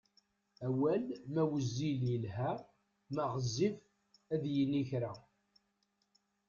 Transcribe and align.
Awal 0.67 1.03
ma 1.33 1.43
wezzil 1.51 1.99
yelha 2.09 2.51
ma 3.13 3.23
ɣezzif 3.33 3.77
ad 4.33 4.43
yini 4.53 4.81
kra! 4.89 5.13